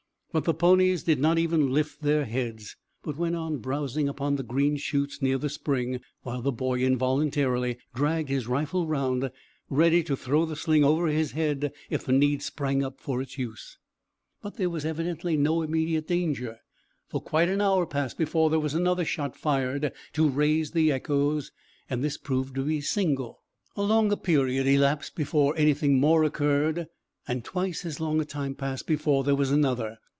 [0.33, 4.43] But the ponies did not even lift their heads, but went on browsing upon the
[4.43, 9.29] green shoots near the spring, while the boy involuntarily dragged his rifle round,
[9.69, 13.37] ready to throw the sling over his head if the need sprang up for its
[13.37, 13.77] use.
[14.41, 16.59] But there was evidently no immediate danger,
[17.09, 21.51] for quite an hour passed before there was another shot fired to raise the echoes,
[21.89, 23.41] and this proved to be single.
[23.75, 26.87] A longer period elapsed before anything more occurred,
[27.27, 29.97] and twice as long a time passed before there was another.